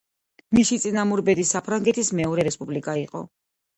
[0.59, 3.27] მისი წინამორბედი საფრანგეთის მეორე რესპუბლიკა იყო.